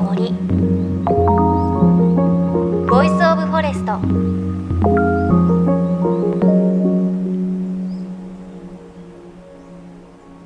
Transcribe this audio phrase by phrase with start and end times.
[0.00, 0.32] の森
[2.88, 4.00] Voice of Forest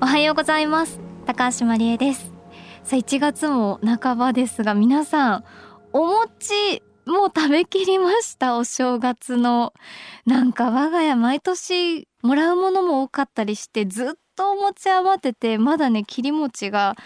[0.00, 1.00] おはようございます。
[1.26, 2.32] 高橋真理恵です。
[2.82, 5.44] さあ1月も半ばですが皆さん
[5.92, 8.56] お餅もう食べきりました？
[8.56, 9.72] お正月の。
[10.26, 16.96] なんか我が家毎年もらうものも多かったりしてずっとお餅余っててまだね切り餅が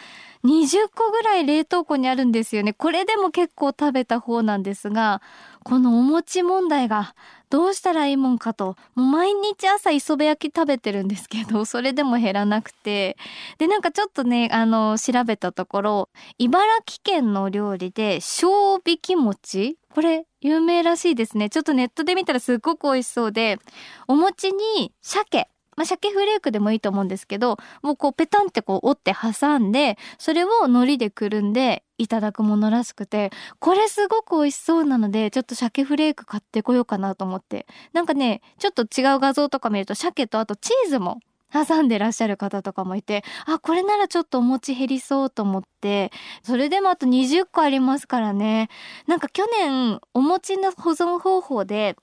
[0.45, 2.73] 20個ぐらい冷凍庫にあるんですよね。
[2.73, 5.21] これでも結構食べた方なんですが
[5.65, 7.15] このお餅問題が
[7.51, 13.17] どうしたらいいもんかともう毎日朝磯辺焼き食べてるんですけど それでも減らなくて。
[13.59, 16.09] でなんかちょっとねあの調べたところ
[16.39, 21.51] 茨城県の料理で小引き餅これ有名らしいですね。
[21.51, 23.59] ちょっとネットで見たらすっごく美味しそうで
[24.07, 25.49] お餅に鮭。
[25.79, 33.31] まあ、鮭フレークでもいいと思うんですけどもうこうペタンってこう折って挟んでそれを海苔でくるんでいただくものらしくて
[33.61, 37.67] これすごく美味しそうなのでちょっと鮭フレーク買ってこようかなと思って。
[37.93, 41.21] なんかねちょっと違う画像とか見ると鮭とあとチーズも
[41.53, 46.11] 挟んでらっしゃる方とかもいてあこれならちょっとお餅減りそうと思って。
[46.43, 48.69] それでもあと20個ありますからね。
[49.07, 51.97] なんか去年お餅の保存方法で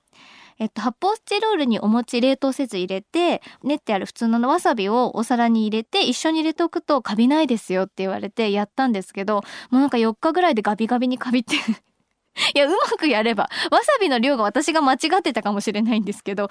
[0.58, 11.56] えっと、発泡スチロールにお餅冷凍せず入れて練ってある普通のわさびをお皿に入れて一緒に入れておくとカビないですよって言われてやったんですけどもうなんか4日ぐらいでガビガビにカビって
[12.54, 16.48] いや、うまくやれば、わさびの量が私が間違ってたかもしれないんですけど、う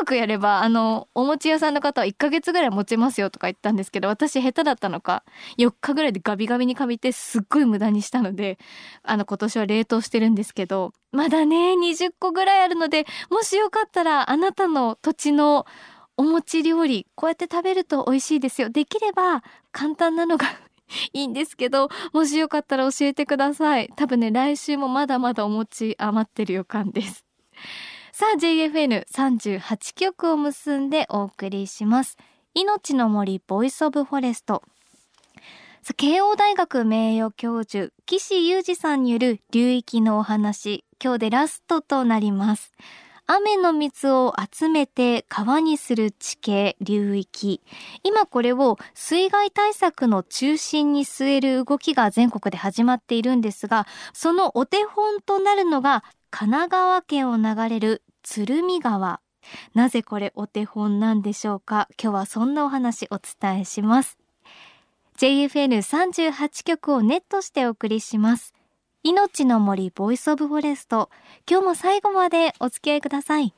[0.00, 5.22] まくやれば、あの、お餅屋さんの方は1ヶ月ぐらい持ちますよとか言ったんですけど、私下手だったのか、
[5.58, 8.58] 4日ぐらいでガビガビにかびてすっごい無駄にしたので、
[9.02, 15.66] あの、今年は冷凍してるんですけど、まだね、20個ぐらいあるので、もしよかったら、あなたの土地の
[16.16, 18.70] お餅料理、こうやって食べると美味しいですよ。
[18.70, 20.46] できれば、簡単なのが
[21.12, 23.90] いいんですけど、もしよかったら教えてください。
[23.96, 27.24] 多分ね、来週もまだまだお餅余ってる予感です。
[28.12, 32.16] さあ、JFN38 曲を結んでお送りします。
[32.54, 34.62] 命の森 Voice of Forest。
[35.96, 42.72] 慶応大学名誉教授、岸裕二さんによる流域のお話、今日でラストとなります。
[43.30, 47.60] 雨の水を集めて川にする地形、流域。
[48.02, 59.20] 今これを水害対策の中心に据える動きが全国で始まっているんですが、そのお手本となるのが神奈川県を流れる鶴見川。
[59.74, 61.86] なぜこれお手本なんでしょうか？
[62.02, 64.16] 今日はそんなお話お伝えします。
[65.18, 68.54] JFN38 局をネットしてお送りします。
[69.04, 71.08] 命の森 Voice of Forest
[71.48, 73.54] 今日も最後までお付き合いください。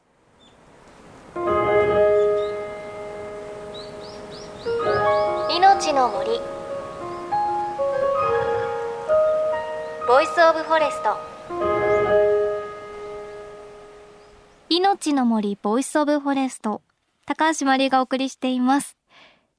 [5.56, 6.40] 命の森。
[10.06, 11.16] Voice of Forest
[14.68, 16.82] 命の森 Voice of Forest
[17.24, 18.98] 高橋真理がお送りしています。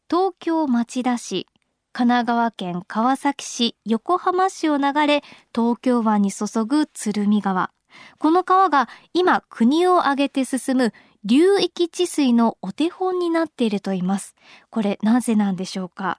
[0.07, 1.47] 東京町田市
[1.93, 7.71] 神奈川県川崎市、横浜市を流れ、東京湾に注ぐ鶴見川。
[8.17, 10.93] この川が今国を挙げて進む
[11.25, 14.35] 流域治水のお手本になっていると言います。
[14.69, 16.17] これなぜなんでしょうか？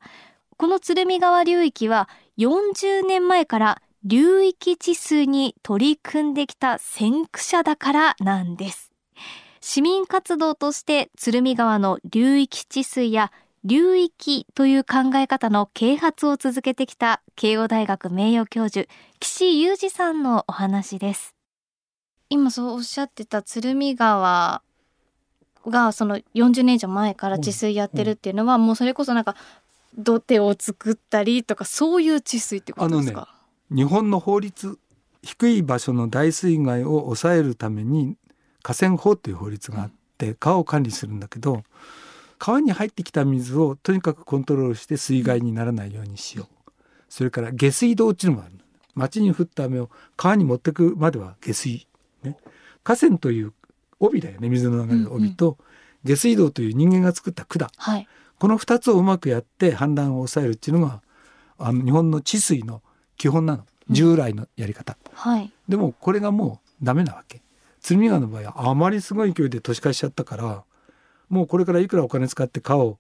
[0.59, 2.07] この鶴見川流域は
[2.37, 8.93] 40年前から流域治水に取り組んできた先駆者だからなんです。
[9.65, 13.33] 市民活動として鶴見川の流域治水や
[13.65, 18.89] 流域という考え方の啓発を続けてきた慶応大学名誉教授
[19.21, 21.35] 岸裕二さんのお話です。
[22.29, 24.63] 今そうおっしゃってた鶴見川
[25.67, 29.37] がその40年以上前から治水やってるっていうのは、もうそれこそなんか
[29.97, 33.29] 土手を作ったりとかそういう治水ってことですか、
[33.71, 34.79] ね、日本の法律
[35.23, 38.17] 低い場所の大水害を抑えるために
[38.63, 41.63] 河川法という法律があって川を管理するんだけど
[42.45, 46.73] 川に入ってきた水をとにかくコントロールして水害にならないようにしよう。
[47.09, 48.55] それから下水道っていうのもある
[48.97, 51.87] 町に降った雨を川に持ってくまでは下水、
[52.25, 52.37] ね、
[52.83, 53.53] 河川という
[54.01, 54.49] 帯だよね。
[54.49, 55.57] 水の流れる帯と、
[56.03, 58.09] 下水道という人間が作った管、はい、
[58.41, 61.01] この2つをうまくやって氾濫を抑えるっていうのが
[61.59, 62.83] あの日本の治水の
[63.17, 63.65] 基本なの。
[63.89, 67.43] 従来のやり方、うんはい、でもこれがもうダメなわけ。
[67.81, 70.65] 鶴見川の場合はあまりすごい勢いで都市化しちゃったから
[71.33, 72.99] もうこれからいくらお金使って川を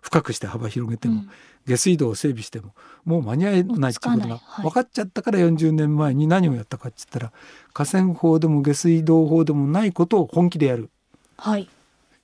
[0.00, 1.30] 深くして幅広げても、うん、
[1.64, 7.32] 下水道を整備してももう間に合えないっていうことが分かっちゃったから40年前に何をやったかって言ったら
[7.72, 10.90] 河川法でも下水道法でもないことを本気でやる。
[11.36, 11.68] はい、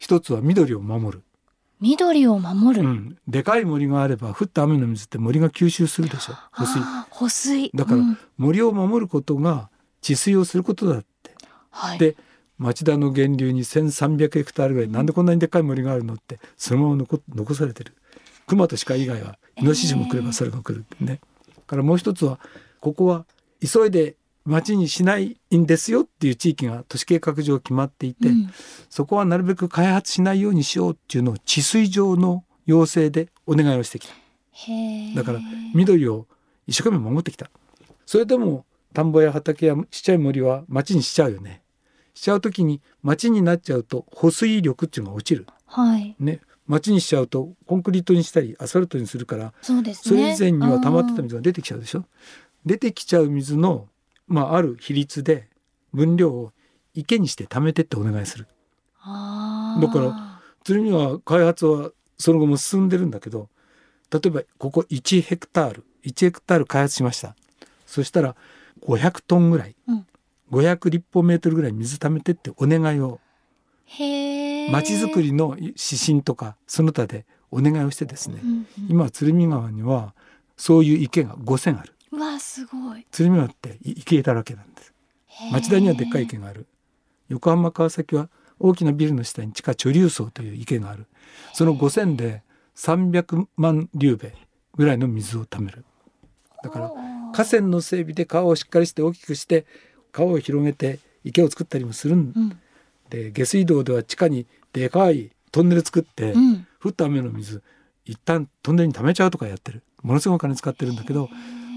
[0.00, 1.22] 一つは緑を守る。
[1.80, 6.32] 緑を守る、うん、でかい森があれば降った雨の水って森が吸収するでしょ。
[6.50, 6.82] 保水。
[7.10, 7.70] 保水。
[7.74, 8.18] だからうん。
[8.38, 9.70] 森を守ることが
[10.00, 11.30] 治水をすることだって。
[11.70, 12.16] はい、で
[12.58, 17.94] 町田の源流に1,300ヘクタールぐらいなんでこんなにでっかい森があるのってそのまま残残されてる。
[18.46, 21.20] 熊と鹿以外はイノシシも来ればそれが来るってね、
[21.66, 22.38] からもう一つは
[22.80, 23.24] ここは
[23.60, 28.50] 急いで町にしないんですよっていう地域が都市計画上決まっていて、うん。
[28.90, 34.14] そこはなるべく開発しないようにしようっていうのを治水上の要請でお願いをしてきた。
[35.16, 35.40] だから
[35.74, 36.26] 緑を
[36.66, 37.50] 一生懸命守ってきた。
[38.04, 41.62] それでも田んぼや畑やちっちゃい森は町にしちゃうよね
[42.14, 45.46] しちゃう時に町になっちゃうと保水力っていうのが落ちる。
[45.66, 46.14] はい。
[46.18, 46.40] ね。
[46.66, 50.28] 町にしちゃうとコンクリートにしたりアスファルトにするからそうですそね。
[50.28, 52.04] れ以前には溜まってた水が出てきちゃうでしょ？
[52.64, 53.88] 出てきちゃう水の、
[54.26, 55.48] まあ、ある比率で
[55.92, 56.52] 分量を
[56.94, 58.46] 池にして溜めてってお願いする。
[59.04, 63.50] だから鶴見川開発はその後も進んでるんだけど
[64.10, 67.36] 例えばここ1ヘクタール1ヘクタール開発しました。
[67.84, 68.34] そしたら
[68.80, 70.06] 500トンぐらい、うん
[70.50, 73.20] 500立方メートルぐらい水溜めてってお願いを。
[73.86, 78.66] へえ町づくりの指針とかその他でお願いをしてですね、うんうん。
[78.88, 80.14] 今鶴見川には
[80.56, 81.92] そういう池が5,000ある。
[82.12, 83.06] うわすごい。
[83.10, 84.92] 鶴見川って池だらけなんです。
[85.52, 86.66] 町田にはでっかい池がある。
[87.28, 91.06] 横浜川崎は大きなビルの下に地下貯留層という池がある。
[91.52, 92.42] その5,000で
[92.76, 94.34] 300万流米
[94.76, 95.84] ぐらいの水を貯める。
[96.62, 96.92] だから
[97.34, 99.66] 河川の整備で川をしっかりして大きくして
[100.14, 102.58] 川を広げて池を作ったりもするんうん。
[103.10, 106.66] で下水道では地下にでかいトンネル作って、うん。
[106.82, 107.62] 降った雨の水
[108.04, 109.82] 一旦トンネルに溜めちゃうとかやってる。
[110.02, 111.30] ものすごいお金使ってるんだけど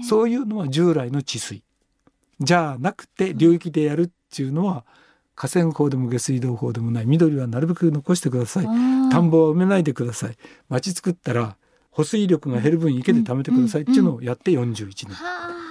[0.06, 1.62] そういうのは従来の治水。
[2.40, 4.84] じゃなくて流域でやるっていうのは
[5.34, 7.06] 河川法でも下水道法でもない。
[7.06, 8.64] 緑はなるべく残してください。
[8.64, 10.36] 田んぼぼは埋めないでください。
[10.68, 11.56] 町作ったら
[11.90, 15.14] 保水力が減る分池で溜めてくださいっていうのをやって41年。
[15.14, 15.50] はあ。
[15.50, 15.67] そういう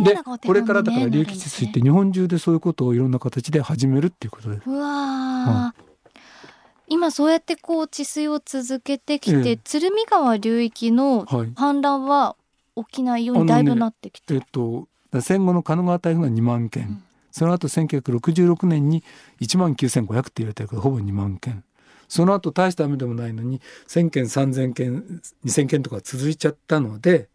[0.00, 0.16] で
[0.46, 4.60] これからだから流域治水って日本中でそういうことをいろんな形で始めるっていうことで。
[4.60, 4.62] す。
[4.66, 5.82] うわー、
[6.88, 9.56] 今そうやってこう治水を続けてきて、ええ。
[9.58, 11.26] 鶴見川流域のはい。
[11.26, 12.36] 氾濫は
[12.76, 14.88] 起きないようにだいぶなってきて、えっと
[15.20, 17.02] 戦後の神奈川台風が2万件、うん。
[17.30, 19.02] その後1966年に
[19.40, 21.64] 1万9500って言われてるけどほぼ2万件。
[22.08, 27.28] その後大した雨でもないのに1,000件3,000件2,000件とか続いちゃったので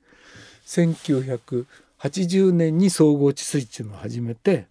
[1.99, 4.67] 1980年に総合治水っていうのを始めて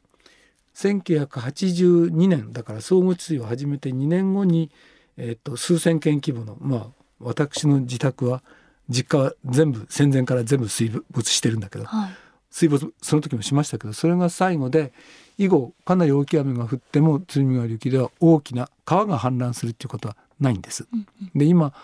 [0.74, 4.70] 1982年だから総合治水を始めて2年後に、
[5.16, 6.86] えっと数千件規模のまあ
[7.18, 8.42] 私の自宅は
[8.88, 12.10] 実家は全部戦前から全部水没してるんだけどはい
[12.56, 14.94] 水没その時もしましたけどそれが最後で
[15.36, 20.88] 以後かなり大きい雨が降っても鶴見川流域では大きな川が氾濫するっていうことはないんです。
[20.90, 21.74] うんで今、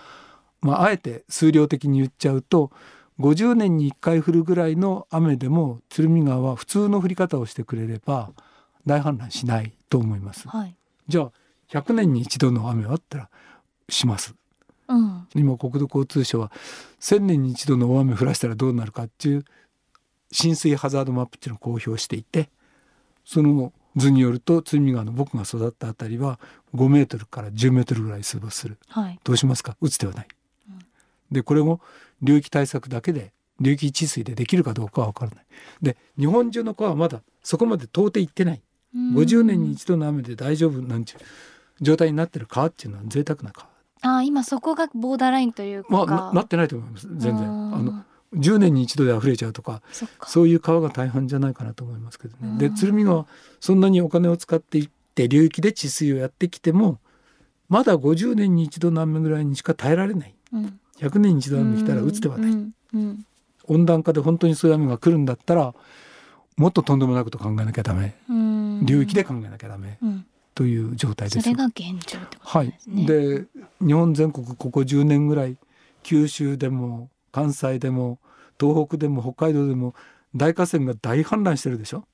[0.63, 2.71] まあ、あえて数量的に言っちゃうと
[3.23, 8.31] 50年に1回降るぐらいの雨でも鶴見川は普通の降り方をしてくれれば
[8.85, 10.49] 大氾濫しないと思います。
[10.49, 10.75] はい
[11.09, 11.33] じゃあ
[11.71, 13.31] 100年に一度の雨はあったら
[13.89, 14.35] します。
[14.89, 16.51] うん今国土交通省は
[17.01, 19.45] 1,000年に一度の大雨降らしたらどうなるかっていう
[20.33, 22.51] 浸水ハザードマップっていうのを公表していて
[23.25, 26.41] その図によると鶴見川の僕が育ったあたりは
[26.75, 29.77] 5メートルから10メートルぐらい水没するはいどうしますか？
[29.81, 30.29] 打つ手はない。
[31.33, 31.81] うんでこれも
[32.23, 35.45] 流域対策だけで流域治水でできるかどうかは分からない。
[35.81, 38.63] で日本中の川はまだそこまで到底行ってない。
[38.95, 41.19] 50年に一度の雨で大丈夫なんていう
[41.81, 43.69] 状態になってる川っていうのは贅沢な川。
[44.03, 47.47] あー今そこがボーダーラインというか、まあななってないと思います全然。
[47.47, 49.83] あの10年に一度で溢れちゃうとか
[50.27, 52.59] そういう川が大半じゃないかなと思いますけどね。
[52.59, 53.27] でうん鶴見川
[53.61, 56.99] そんなにお金を使っていって流域で治水をやってきても
[57.69, 63.27] まだ50年に一度の雨ぐらいにしか耐えられないうん100年に一度雨来たら打つ手はない、うんうん
[63.69, 65.73] 温暖化で本当にそういう雨が来るんだったら
[66.57, 68.15] もっととんでもないこと考えなきゃダメ。
[68.29, 68.85] うん。
[68.85, 69.99] 流域で考えなきゃダメ。
[70.03, 70.27] うん。
[70.55, 71.55] という状態ですそれ。
[71.55, 73.07] が現状ってことはいですね。
[73.07, 73.45] で
[73.81, 75.57] 日本全国ここ10年ぐらい
[76.03, 78.19] 九州でも関西でも
[78.61, 79.95] 東北でも北海道でも
[80.37, 82.05] 大河川が大氾濫してるでしょ。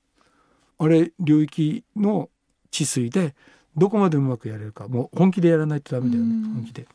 [0.77, 2.29] あれ流域の
[2.71, 3.35] 治水で
[3.75, 4.87] どこまでうまくやれるか。
[4.87, 6.29] もう本気でやらないとダメだよね。
[6.29, 6.53] うん。
[6.53, 6.87] 本気で。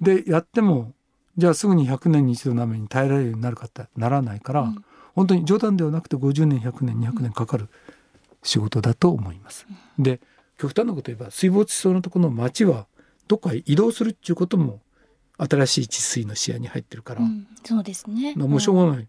[0.00, 0.92] でやっても
[1.36, 4.84] じゃあすぐに100年に一度の雨に耐えられるようになるかってならないから、うん。
[5.14, 7.68] 本当に冗談ではなくて50年100年200年かかる
[8.42, 9.66] 仕事だと思います。
[9.98, 10.20] で
[10.58, 12.86] 極端なこと言えば水没しそうなところの町は
[13.28, 14.80] どっかへ移動するっていうことも
[15.38, 17.46] 新しい治水の視野に入ってるから、うん。
[17.64, 18.34] そうですね。
[18.36, 19.08] まあもうしょうがない、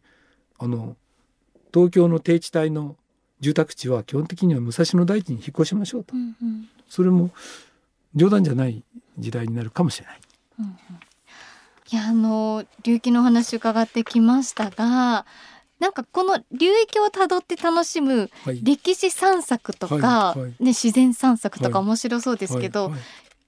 [0.59, 0.95] あの
[1.73, 2.95] 東京の低地帯の
[3.39, 6.15] 住宅地は基本的には武蔵野大地に引っ越しましょうと。
[6.15, 6.69] うんうん。
[6.87, 7.31] それも
[8.15, 8.83] 冗談じゃない
[9.17, 10.19] 時代になるかもしれない。
[10.59, 10.77] うんうん、
[11.91, 15.25] いやあの流域の話伺ってきましたが
[15.79, 18.29] なんかこの流域をたどって楽しむ
[18.63, 22.99] 歴史散策とか、はいはい、ね、自然散策とか面白そうですけど、はい、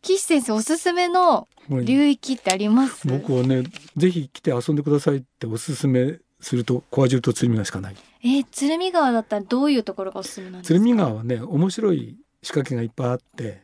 [0.02, 3.64] 岸先生おすすめの流域ってあります、僕はね
[3.96, 7.96] ぜひ来て遊んでくださいっておすすめすると小アと鶴見川しかない。
[8.22, 10.76] えー、鶴見川だったらどういうところがおすすめなんですか？
[10.76, 13.64] 鶴見川はね面白い仕掛けがいっぱいあって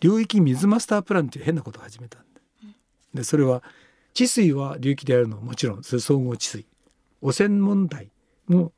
[0.00, 2.40] 流域水マスタープランっていう変なことを始めたんで。
[2.64, 2.74] うん、
[3.14, 3.62] でそれは
[4.14, 6.66] 治水は流域でやるのはもちろん総合治水。
[7.22, 8.10] 汚染問題
[8.48, 8.72] も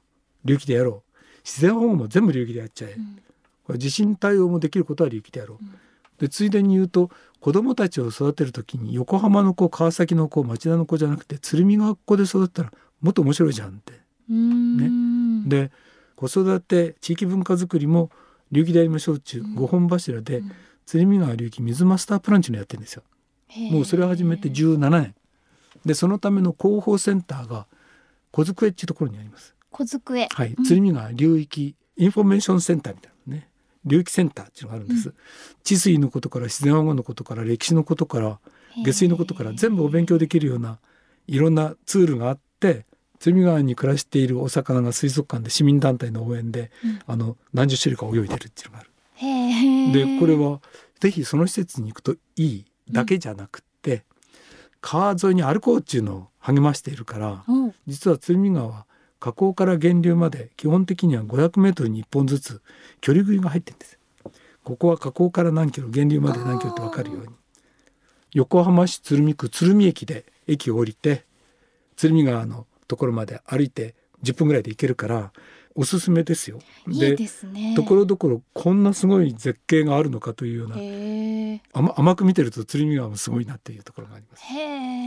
[0.44, 1.12] 流域でやろう。
[1.44, 3.18] 自然保護も全部流域でやっちゃえ、うん、
[3.64, 5.78] これ地震対応もできることは流域でやろう、うん、
[6.18, 7.10] でついでに言うと
[7.40, 14.00] 子どもたちを育てる時に横浜の子川崎の子町田の子じゃなくて鶴見学校で育ったらもっと面白いじゃんって。
[14.28, 14.88] ね、
[15.48, 15.70] で
[16.14, 18.10] 子育て地域文化づくりも
[18.52, 20.52] 流域でやりましょうっちゅう5本柱で、うん、
[20.86, 23.02] 鶴見川流域水マスタープランっちゅうのやってるんですよ。
[23.70, 25.14] もうそれを始めて17年
[25.84, 27.66] でそのための広報センターが
[28.30, 29.54] 小机っていうところにあります。
[29.70, 30.28] 小机。
[30.30, 33.48] はい、鶴見川流域インフォメーションセンターみたいなね。
[33.84, 35.08] 流域センターっていうのがあるんです。
[35.10, 35.14] うん、
[35.64, 38.38] 治水のことから自然保護のことから歴史のことから
[38.84, 40.78] 下水のことから全部お勉強できるような
[41.26, 42.86] いろんなツールがあって
[43.18, 48.88] 鶴見川に暮らしているお魚が水族館で市民団体の応援で、うん、あの何十種類か泳いでるっていうのがある。
[49.92, 50.60] でこれは
[50.98, 53.62] ぜひその施設に行くといいだけじゃなく
[54.82, 58.86] 川沿いに歩こうっていうのを励ましているから、うん、実は鶴見川は
[59.20, 62.60] 河口から源流まで基本的には500メートルに1本ずつ
[63.00, 63.98] 距離食いが入ってるんです。
[64.64, 67.28] ここは河口から何キロ源流まで何キロって分かるように
[68.32, 71.24] 横浜市鶴見区鶴見駅で駅を降りて
[71.96, 75.32] 鶴見川のところまで歩いて10分ぐらいで行けるから
[75.74, 76.58] おすすめですよ。
[76.86, 80.76] で、ね、ところどころこんなすごい絶景があるのかというような
[81.72, 84.42] 甘甘く見てると鶴見川もすごいなっていうところがあります。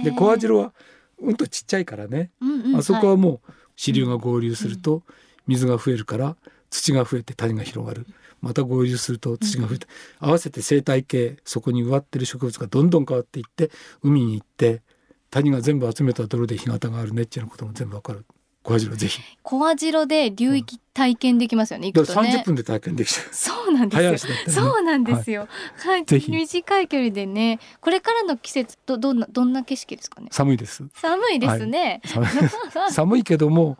[0.03, 0.73] で小網代は
[1.19, 5.03] うんとちっちゃいからね、うんうん、あそこはもう支流が合流すると
[5.47, 6.35] 水が増えるから
[6.69, 8.05] 土が増えて谷が広がる。
[8.41, 9.87] また合流すると土が増えて、
[10.19, 13.71] 合わせて生態系そこに植わってる植物がどんどん変わっていって
[14.03, 14.83] 海に行って
[15.31, 18.25] 谷が全部集めた泥で干潟があるねっていうことも全部わかる。
[18.65, 19.21] 小網代ぜひ。
[19.43, 21.91] 小網代で流域体験できますよね。
[21.95, 23.27] うん、三十、分で体験できちゃう。
[23.31, 24.33] そうなんですよ。
[24.33, 25.47] ね、そうなんですよ。
[25.85, 26.05] はい。
[26.05, 30.29] ぜひ短い距離でね、これからの季節とどんなどんな景色ですかね？
[30.31, 30.83] 寒いです。
[30.95, 32.01] 寒いですね。
[32.15, 33.77] はい、寒い けども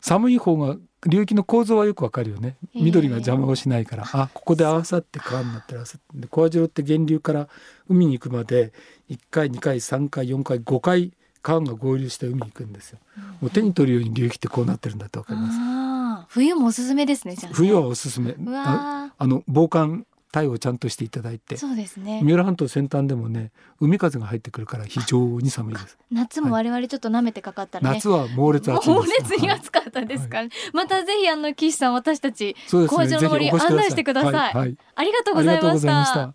[0.00, 0.76] 寒い方が
[1.06, 5.82] 流域の構造はよくわかるよね緑が邪魔をしないから、あここで合わさって川になってる
[6.14, 7.48] で小網代って源流から
[7.88, 8.72] 海に行くまで
[9.10, 11.12] 1回2回3回4回5回
[11.44, 16.26] 川が合流して海に行くんですよ、うん、もう手に取るように流域ってこうなってるんだとわかります。
[16.30, 18.34] 冬もおすすめですねね、冬はおすすめ。
[18.36, 21.56] あの防寒対応ちゃんとしていただいて。
[21.56, 22.20] そうですね。
[22.24, 25.98] 三浦半島先端でもね海風が入ってくるから非常に寒いです。
[26.10, 27.88] 夏も我々ちょっと舐めてかかったら、ね。
[27.90, 36.34] はい、夏は猛烈暑い 猛烈に暑かったですからね、はい、またぜひあの岸さん私たち工場の森案内してください、はい、ありがとうございました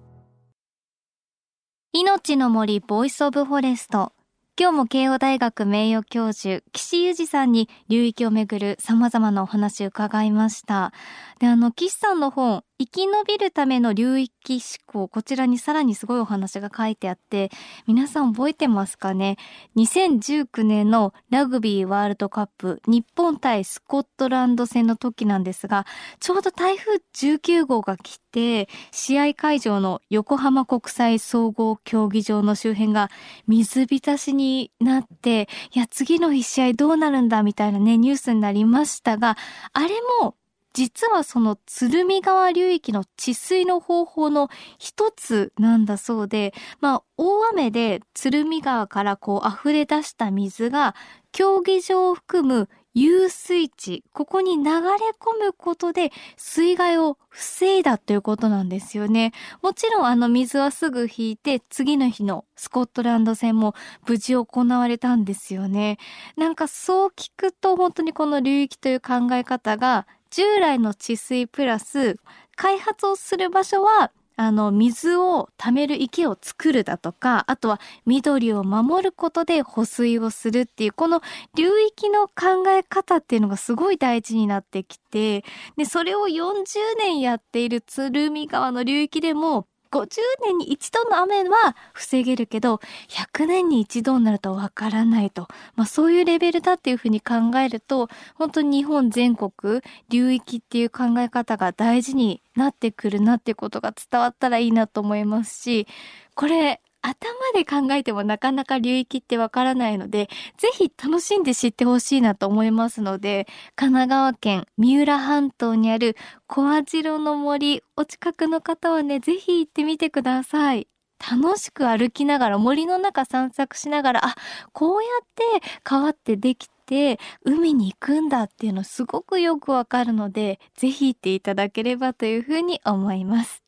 [1.93, 4.13] 命の森 Voice of Forest。
[4.57, 10.93] 今日も慶応大学名誉教授岸由二さんに流域をめぐる様々なお話を伺いました。
[11.39, 14.61] であの岸さんの本生き延びるための流域思
[15.03, 17.51] 考こちらにさらにすごいお話が書いてあって
[17.85, 19.37] 皆さん覚えてますかね
[19.75, 25.85] ？2019年のラグビーワールドカップ日本対スコットランド戦の時なんですが
[26.19, 33.11] ちょうど台風19号が来て試合会場の横浜国際総合競技場の周辺が
[33.45, 39.37] 水浸しになっていや次の日試合どうなるんだみたいなねニュースになりましたが
[39.73, 39.89] あれ
[40.23, 40.33] も
[40.73, 50.95] 実はその鶴見川流域の治水の方法の一つなんだそうで、まあ大雨で鶴見川からこう溢れ出した水が
[51.31, 54.71] 競技場を含む遊水地、ここに流れ
[55.17, 59.31] 込むことで水害を防いだということなんですよね。
[59.61, 63.75] もちろんあの水はすぐ引いて次の日のスコットランド戦も
[64.05, 65.99] 無事行われたんですよね。
[66.35, 72.17] なんかそう聞くと本当にこの流域という考え方が従来の治水プラス
[72.55, 81.21] 開発をする場所はあの、水を貯める池を作るだとか、あとは緑を守ることで保水をするっていう、この
[81.55, 85.43] 流域の考え方っていうのがすごい大事になってきて、
[85.77, 86.65] で、それを40
[86.97, 92.79] 年やっている鶴見川の流域でも、50年に一度の雨は防げるけど、
[93.09, 95.47] 100年に一度になるとわからないと。
[95.75, 105.87] まあそういうレベルだっていうふうに考えると、本当に日本全国、流域っていう考え方が大事になってくるなっていうことが伝わったらいいなと思いますし、
[106.35, 116.15] これ、頭で考えてもなかなか流域ってわからないので、ぜひ楽しんで知ってほしいなと思いますので、神奈川県三浦半島にある
[116.47, 120.87] 小網代の森、お近くの方はね、ぜひ行ってみてください。
[121.19, 124.35] 楽しく歩きながら森の中散策しながら、あ、
[124.73, 133.63] こうやって川ってできて海に行くんだっていうのすごくよくわかるので、ぜひ行っていただければというふうに思います。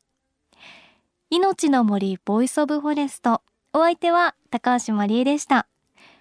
[1.30, 3.40] 命の森 Voice of Forest。
[3.72, 5.66] お相手は高橋まりえでした。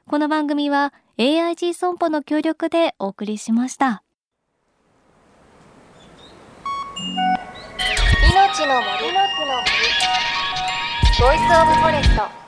[0.08, 4.02] この番組は AIG 損保の協力でお送りしました。
[8.32, 9.34] 命の森の森
[11.20, 12.43] ボイスオブフォレスト。